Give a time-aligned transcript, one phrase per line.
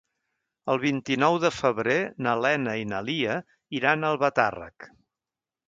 [0.73, 3.37] El vint-i-nou de febrer na Lena i na Lia
[3.83, 4.93] iran a Albatàrrec.